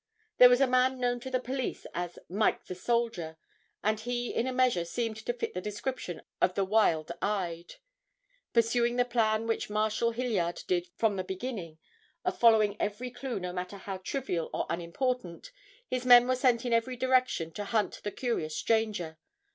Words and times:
There 0.39 0.49
was 0.49 0.61
a 0.61 0.65
man 0.65 0.99
known 0.99 1.19
to 1.19 1.29
the 1.29 1.39
police 1.39 1.85
as 1.93 2.17
"Mike 2.27 2.65
the 2.65 2.73
Soldier" 2.73 3.37
and 3.83 3.99
he 3.99 4.33
in 4.33 4.47
a 4.47 4.51
measure 4.51 4.83
seemed 4.83 5.17
to 5.17 5.31
fit 5.31 5.53
the 5.53 5.61
description 5.61 6.23
of 6.41 6.55
the 6.55 6.65
"Wild 6.65 7.11
Eyed." 7.21 7.75
Pursuing 8.51 8.95
the 8.95 9.05
plan 9.05 9.45
which 9.45 9.69
Marshal 9.69 10.09
Hilliard 10.09 10.63
did 10.65 10.87
from 10.95 11.17
the 11.17 11.23
beginning, 11.23 11.77
of 12.25 12.35
following 12.35 12.77
every 12.81 13.11
clue 13.11 13.39
no 13.39 13.53
matter 13.53 13.77
how 13.77 13.97
trivial 13.97 14.49
or 14.55 14.65
unimportant, 14.71 15.51
his 15.87 16.03
men 16.03 16.27
were 16.27 16.35
sent 16.35 16.65
in 16.65 16.73
every 16.73 16.95
direction 16.95 17.51
to 17.51 17.65
hunt 17.65 18.01
the 18.03 18.11
curious 18.11 18.55
stranger. 18.57 19.19